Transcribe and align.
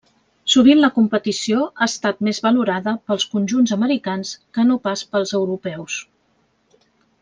Sovint 0.51 0.79
la 0.85 0.89
competició 0.95 1.59
ha 1.67 1.87
estat 1.89 2.25
més 2.29 2.41
valorada 2.47 2.95
pels 3.11 3.27
conjunts 3.35 3.77
americans 3.79 4.35
que 4.59 4.69
no 4.73 4.81
pas 4.89 5.07
pels 5.15 5.39
europeus. 5.43 6.03